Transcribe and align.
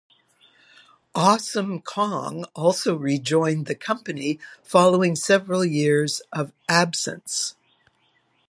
Awesome 1.13 1.79
Kong 1.79 2.45
also 2.55 2.95
re-joined 2.95 3.67
the 3.67 3.75
company 3.75 4.39
following 4.63 5.15
several 5.15 5.63
years 5.63 6.23
of 6.33 6.51
absence. 6.67 7.53